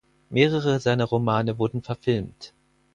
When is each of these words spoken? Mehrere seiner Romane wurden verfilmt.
Mehrere 0.31 0.79
seiner 0.79 1.03
Romane 1.05 1.59
wurden 1.59 1.83
verfilmt. 1.83 2.53